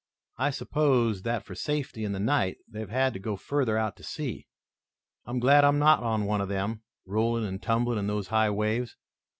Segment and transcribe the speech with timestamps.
[0.39, 4.03] I suppose that for safety in the night they've had to go further out to
[4.03, 4.47] sea.
[5.27, 8.95] I'm glad I'm not on one of them, rolling and tumbling in those high waves.